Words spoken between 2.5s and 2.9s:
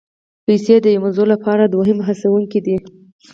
دي.